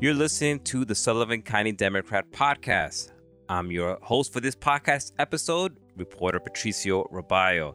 You're 0.00 0.14
listening 0.14 0.60
to 0.60 0.84
the 0.84 0.94
Sullivan 0.94 1.42
County 1.42 1.72
Democrat 1.72 2.30
podcast. 2.30 3.10
I'm 3.48 3.72
your 3.72 3.98
host 4.00 4.32
for 4.32 4.38
this 4.38 4.54
podcast 4.54 5.10
episode, 5.18 5.76
reporter 5.96 6.38
Patricio 6.38 7.02
Robayo. 7.12 7.74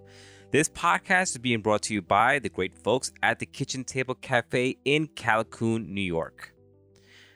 This 0.49 0.69
podcast 0.69 1.31
is 1.31 1.39
being 1.39 1.59
brought 1.59 1.81
to 1.81 1.93
you 1.93 2.01
by 2.01 2.39
the 2.39 2.47
great 2.47 2.77
folks 2.77 3.11
at 3.21 3.39
the 3.39 3.45
Kitchen 3.45 3.83
Table 3.83 4.15
Cafe 4.15 4.77
in 4.85 5.09
Callicoon, 5.09 5.89
New 5.89 5.99
York. 5.99 6.53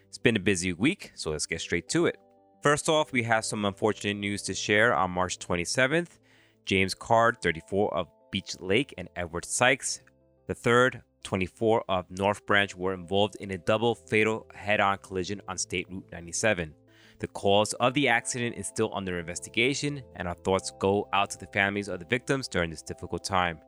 It's 0.07 0.17
been 0.17 0.37
a 0.37 0.39
busy 0.39 0.71
week, 0.71 1.11
so 1.15 1.31
let's 1.31 1.45
get 1.45 1.59
straight 1.59 1.89
to 1.89 2.05
it. 2.05 2.15
First 2.63 2.87
off, 2.87 3.11
we 3.11 3.23
have 3.23 3.43
some 3.43 3.65
unfortunate 3.65 4.15
news 4.15 4.41
to 4.43 4.53
share 4.53 4.95
on 4.95 5.11
March 5.11 5.37
27th. 5.37 6.17
James 6.63 6.93
Card, 6.93 7.41
34 7.41 7.93
of 7.93 8.07
Beach 8.31 8.55
Lake, 8.61 8.93
and 8.97 9.09
Edward 9.17 9.43
Sykes, 9.43 9.99
the 10.47 10.55
third, 10.55 11.01
24 11.27 11.83
of 11.89 12.09
North 12.09 12.45
Branch, 12.45 12.73
were 12.73 12.93
involved 12.93 13.35
in 13.41 13.51
a 13.51 13.57
double 13.57 13.95
fatal 13.95 14.47
head 14.55 14.79
on 14.79 14.97
collision 14.99 15.41
on 15.49 15.57
State 15.57 15.85
Route 15.89 16.05
97. 16.09 16.73
The 17.19 17.27
cause 17.27 17.73
of 17.73 17.93
the 17.93 18.07
accident 18.07 18.55
is 18.55 18.65
still 18.65 18.91
under 18.93 19.19
investigation, 19.19 20.01
and 20.15 20.25
our 20.29 20.35
thoughts 20.35 20.71
go 20.79 21.09
out 21.11 21.29
to 21.31 21.37
the 21.37 21.47
families 21.47 21.89
of 21.89 21.99
the 21.99 22.05
victims 22.05 22.47
during 22.47 22.69
this 22.69 22.81
difficult 22.81 23.25
time. 23.25 23.59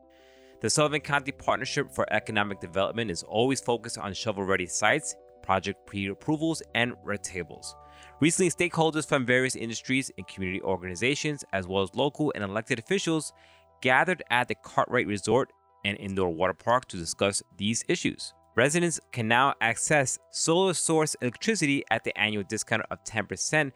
The 0.62 0.70
Sullivan 0.70 1.02
County 1.02 1.34
Partnership 1.34 1.92
for 1.92 2.06
Economic 2.14 2.62
Development 2.62 3.12
is 3.12 3.24
always 3.24 3.60
focused 3.60 3.98
on 3.98 4.14
shovel 4.14 4.46
ready 4.46 4.66
sites, 4.66 5.14
project 5.44 5.86
pre 5.86 6.08
approvals, 6.08 6.64
and 6.76 6.94
red 7.04 7.24
tables. 7.26 7.76
Recently, 8.22 8.52
stakeholders 8.52 9.06
from 9.06 9.26
various 9.26 9.58
industries 9.58 10.10
and 10.18 10.26
community 10.30 10.62
organizations, 10.62 11.44
as 11.52 11.68
well 11.68 11.84
as 11.84 11.94
local 11.94 12.32
and 12.36 12.44
elected 12.46 12.80
officials, 12.80 13.34
gathered 13.82 14.24
at 14.30 14.48
the 14.48 14.56
Kartrite 14.56 15.08
Resort 15.08 15.52
and 15.86 15.98
Indoor 15.98 16.30
Water 16.30 16.54
Park 16.54 16.88
to 16.90 16.98
discuss 16.98 17.42
these 17.58 17.84
issues. 17.88 18.34
Residents 18.56 19.00
can 19.12 19.28
now 19.28 19.54
access 19.62 20.20
solar 20.32 20.74
source 20.74 21.16
electricity 21.22 21.84
at 21.92 22.04
the 22.04 22.18
annual 22.20 22.44
discount 22.44 22.84
of 22.92 23.04
10% 23.04 23.72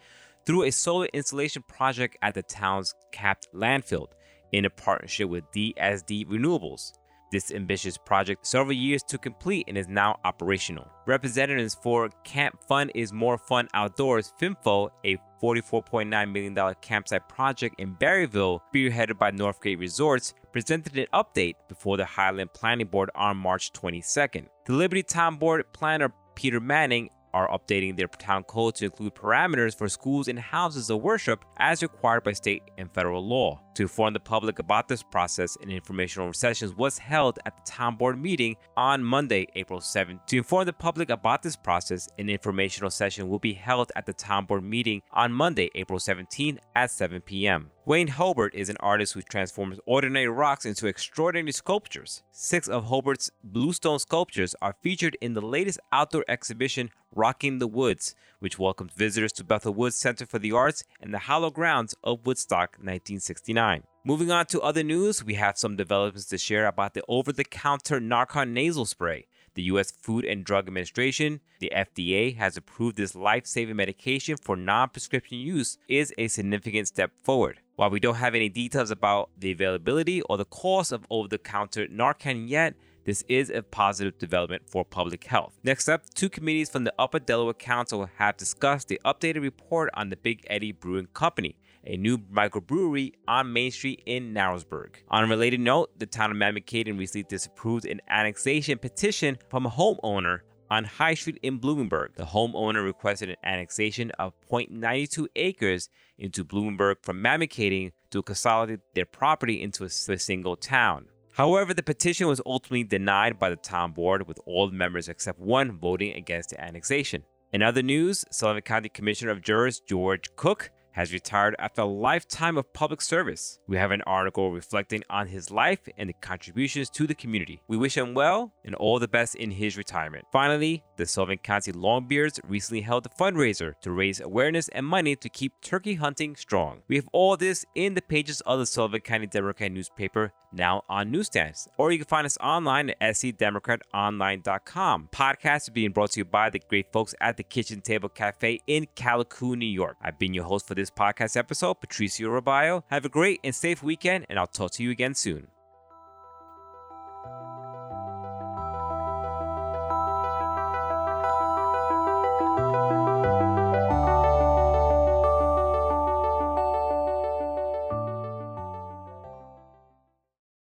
through 0.45 0.63
a 0.63 0.71
solar 0.71 1.07
installation 1.13 1.63
project 1.63 2.17
at 2.21 2.33
the 2.33 2.43
town's 2.43 2.93
capped 3.11 3.47
landfill 3.53 4.07
in 4.51 4.65
a 4.65 4.69
partnership 4.69 5.29
with 5.29 5.43
DSD 5.55 6.27
Renewables. 6.27 6.93
This 7.31 7.51
ambitious 7.51 7.97
project 7.97 8.45
several 8.45 8.73
years 8.73 9.01
to 9.03 9.17
complete 9.17 9.65
and 9.67 9.77
is 9.77 9.87
now 9.87 10.19
operational. 10.23 10.87
Representatives 11.07 11.73
for 11.73 12.09
Camp 12.23 12.59
Fun 12.67 12.89
is 12.93 13.11
More 13.11 13.39
Fun 13.39 13.67
Outdoors 13.73 14.33
FIMFO, 14.39 14.89
a 15.03 15.17
$44.9 15.43 16.31
million 16.31 16.75
campsite 16.81 17.27
project 17.27 17.75
in 17.77 17.95
Barryville, 17.95 18.61
spearheaded 18.73 19.17
by 19.17 19.29
Northgate 19.29 19.77
Resorts, 19.77 20.33
presented 20.53 20.97
an 20.97 21.07
update 21.13 21.55
before 21.67 21.97
the 21.97 22.05
Highland 22.05 22.53
Planning 22.53 22.87
Board 22.87 23.11
on 23.13 23.35
March 23.35 23.73
22nd. 23.73 24.47
The 24.65 24.73
Liberty 24.73 25.03
Town 25.03 25.35
Board 25.35 25.65
planner 25.73 26.13
Peter 26.35 26.61
Manning 26.61 27.09
are 27.33 27.49
updating 27.49 27.95
their 27.95 28.07
town 28.07 28.43
code 28.43 28.75
to 28.75 28.85
include 28.85 29.15
parameters 29.15 29.77
for 29.77 29.89
schools 29.89 30.27
and 30.27 30.39
houses 30.39 30.89
of 30.89 31.01
worship 31.01 31.43
as 31.57 31.81
required 31.81 32.23
by 32.23 32.31
state 32.31 32.63
and 32.77 32.91
federal 32.91 33.25
law. 33.25 33.59
To 33.75 33.83
inform 33.83 34.13
the 34.13 34.19
public 34.19 34.59
about 34.59 34.87
this 34.87 35.01
process, 35.01 35.57
an 35.63 35.71
informational 35.71 36.31
session 36.33 36.71
was 36.77 36.99
held 36.99 37.39
at 37.45 37.55
the 37.55 37.71
town 37.71 37.95
board 37.95 38.21
meeting 38.21 38.55
on 38.77 39.03
Monday, 39.03 39.47
April 39.55 39.79
7th. 39.79 40.25
To 40.27 40.37
inform 40.37 40.65
the 40.65 40.73
public 40.73 41.09
about 41.09 41.41
this 41.41 41.55
process, 41.55 42.07
an 42.19 42.29
informational 42.29 42.91
session 42.91 43.29
will 43.29 43.39
be 43.39 43.53
held 43.53 43.91
at 43.95 44.05
the 44.05 44.13
town 44.13 44.45
board 44.45 44.63
meeting 44.63 45.01
on 45.11 45.33
Monday, 45.33 45.71
April 45.73 45.99
17th 45.99 46.59
at 46.75 46.91
7 46.91 47.21
p.m. 47.21 47.71
Wayne 47.85 48.07
Hobart 48.07 48.55
is 48.55 48.69
an 48.69 48.77
artist 48.79 49.11
who 49.11 49.21
transforms 49.21 49.77
ordinary 49.85 50.29
rocks 50.29 50.65
into 50.65 50.87
extraordinary 50.87 51.51
sculptures. 51.51 52.23
Six 52.31 52.69
of 52.69 52.85
Hobart's 52.85 53.29
bluestone 53.43 53.99
sculptures 53.99 54.55
are 54.61 54.77
featured 54.81 55.17
in 55.19 55.33
the 55.33 55.41
latest 55.41 55.81
outdoor 55.91 56.23
exhibition, 56.29 56.91
Rocking 57.13 57.59
the 57.59 57.67
Woods, 57.67 58.15
which 58.39 58.57
welcomes 58.57 58.93
visitors 58.93 59.33
to 59.33 59.43
Bethel 59.43 59.73
Woods 59.73 59.97
Center 59.97 60.25
for 60.25 60.39
the 60.39 60.53
Arts 60.53 60.85
and 61.01 61.13
the 61.13 61.17
hallowed 61.27 61.55
grounds 61.55 61.93
of 62.05 62.25
Woodstock 62.25 62.77
1969. 62.77 63.83
Moving 64.05 64.31
on 64.31 64.45
to 64.45 64.61
other 64.61 64.83
news, 64.83 65.21
we 65.21 65.33
have 65.33 65.57
some 65.57 65.75
developments 65.75 66.27
to 66.27 66.37
share 66.37 66.67
about 66.67 66.93
the 66.93 67.03
over 67.09 67.33
the 67.33 67.43
counter 67.43 67.99
Narcan 67.99 68.51
nasal 68.51 68.85
spray. 68.85 69.27
The 69.55 69.63
U.S. 69.63 69.91
Food 69.91 70.23
and 70.23 70.45
Drug 70.45 70.67
Administration, 70.67 71.41
the 71.59 71.71
FDA, 71.75 72.37
has 72.37 72.55
approved 72.55 72.95
this 72.95 73.13
life 73.13 73.45
saving 73.45 73.75
medication 73.75 74.37
for 74.37 74.55
non 74.55 74.89
prescription 74.89 75.37
use, 75.37 75.77
is 75.89 76.13
a 76.17 76.29
significant 76.29 76.87
step 76.87 77.11
forward. 77.21 77.59
While 77.75 77.89
we 77.89 77.99
don't 77.99 78.15
have 78.15 78.35
any 78.35 78.49
details 78.49 78.91
about 78.91 79.31
the 79.35 79.51
availability 79.51 80.21
or 80.21 80.37
the 80.37 80.45
cost 80.45 80.91
of 80.91 81.07
over 81.09 81.27
the 81.27 81.39
counter 81.39 81.87
Narcan 81.87 82.47
yet, 82.47 82.75
this 83.03 83.23
is 83.27 83.49
a 83.49 83.63
positive 83.63 84.19
development 84.19 84.69
for 84.69 84.85
public 84.85 85.23
health. 85.23 85.57
Next 85.63 85.89
up, 85.89 86.03
two 86.13 86.29
committees 86.29 86.69
from 86.69 86.83
the 86.83 86.93
Upper 86.99 87.17
Delaware 87.17 87.55
Council 87.55 88.07
have 88.17 88.37
discussed 88.37 88.89
the 88.89 89.01
updated 89.03 89.41
report 89.41 89.89
on 89.95 90.11
the 90.11 90.15
Big 90.15 90.45
Eddy 90.51 90.71
Brewing 90.71 91.07
Company, 91.15 91.57
a 91.83 91.97
new 91.97 92.19
microbrewery 92.19 93.13
on 93.27 93.51
Main 93.51 93.71
Street 93.71 94.03
in 94.05 94.35
Narrowsburg. 94.35 94.89
On 95.09 95.23
a 95.23 95.27
related 95.27 95.59
note, 95.59 95.97
the 95.97 96.05
town 96.05 96.29
of 96.29 96.37
Mamakating 96.37 96.99
recently 96.99 97.25
disapproved 97.27 97.87
an 97.87 98.01
annexation 98.07 98.77
petition 98.77 99.39
from 99.49 99.65
a 99.65 99.71
homeowner 99.71 100.41
on 100.73 100.85
High 100.85 101.13
Street 101.13 101.37
in 101.43 101.59
Bloomingburg. 101.59 102.15
The 102.15 102.25
homeowner 102.25 102.83
requested 102.83 103.29
an 103.29 103.35
annexation 103.43 104.09
of 104.17 104.33
0.92 104.51 105.27
acres 105.35 105.87
into 106.17 106.43
Bloomingburg 106.43 106.95
from 107.03 107.21
Mamakating 107.21 107.91
to 108.09 108.23
consolidate 108.23 108.79
their 108.95 109.05
property 109.05 109.61
into 109.61 109.83
a 109.83 109.89
single 109.89 110.55
town. 110.55 111.05
However, 111.33 111.75
the 111.75 111.83
petition 111.83 112.27
was 112.27 112.41
ultimately 112.43 112.83
denied 112.83 113.37
by 113.37 113.51
the 113.51 113.55
town 113.55 113.91
board, 113.91 114.27
with 114.27 114.39
all 114.47 114.71
members 114.71 115.09
except 115.09 115.39
one 115.39 115.77
voting 115.77 116.15
against 116.15 116.49
the 116.49 116.59
annexation. 116.59 117.21
In 117.51 117.61
other 117.61 117.83
news, 117.83 118.25
Sullivan 118.31 118.63
County 118.63 118.89
Commissioner 118.89 119.29
of 119.29 119.43
Jurors 119.43 119.79
George 119.79 120.35
Cooke 120.35 120.71
has 120.93 121.13
retired 121.13 121.55
after 121.59 121.81
a 121.81 121.85
lifetime 121.85 122.57
of 122.57 122.71
public 122.73 123.01
service. 123.01 123.59
We 123.67 123.77
have 123.77 123.91
an 123.91 124.01
article 124.03 124.51
reflecting 124.51 125.03
on 125.09 125.27
his 125.27 125.51
life 125.51 125.87
and 125.97 126.09
the 126.09 126.13
contributions 126.13 126.89
to 126.91 127.05
the 127.05 127.15
community. 127.15 127.61
We 127.67 127.77
wish 127.77 127.97
him 127.97 128.13
well 128.13 128.53
and 128.63 128.75
all 128.75 128.99
the 128.99 129.07
best 129.07 129.35
in 129.35 129.51
his 129.51 129.77
retirement. 129.77 130.25
Finally, 130.31 130.83
the 130.97 131.05
Sullivan 131.05 131.39
County 131.39 131.71
Longbeards 131.71 132.39
recently 132.47 132.81
held 132.81 133.05
a 133.05 133.09
fundraiser 133.09 133.73
to 133.81 133.91
raise 133.91 134.19
awareness 134.19 134.69
and 134.69 134.85
money 134.85 135.15
to 135.15 135.29
keep 135.29 135.53
turkey 135.61 135.95
hunting 135.95 136.35
strong. 136.35 136.83
We 136.87 136.95
have 136.95 137.09
all 137.11 137.37
this 137.37 137.65
in 137.75 137.95
the 137.95 138.01
pages 138.01 138.41
of 138.41 138.59
the 138.59 138.65
Sullivan 138.65 139.01
County 139.01 139.27
Democrat 139.27 139.71
newspaper 139.71 140.31
now 140.53 140.83
on 140.87 141.11
newsstands, 141.11 141.67
or 141.77 141.91
you 141.91 141.97
can 141.97 142.07
find 142.07 142.25
us 142.25 142.37
online 142.39 142.91
at 143.01 143.15
scdemocratonline.com. 143.15 145.09
Podcast 145.11 145.63
is 145.63 145.69
being 145.69 145.91
brought 145.91 146.11
to 146.11 146.19
you 146.19 146.25
by 146.25 146.49
the 146.49 146.59
great 146.59 146.91
folks 146.91 147.15
at 147.19 147.37
the 147.37 147.43
Kitchen 147.43 147.81
Table 147.81 148.09
Cafe 148.09 148.59
in 148.67 148.87
Callicoon, 148.95 149.57
New 149.57 149.65
York. 149.65 149.97
I've 150.01 150.19
been 150.19 150.33
your 150.33 150.45
host 150.45 150.67
for 150.67 150.75
this 150.75 150.82
podcast 150.89 151.37
episode, 151.37 151.75
Patricio 151.75 152.29
Robayo. 152.29 152.83
Have 152.87 153.05
a 153.05 153.09
great 153.09 153.39
and 153.43 153.55
safe 153.55 153.83
weekend, 153.83 154.25
and 154.29 154.39
I'll 154.39 154.47
talk 154.47 154.71
to 154.71 154.83
you 154.83 154.91
again 154.91 155.13
soon. 155.13 155.47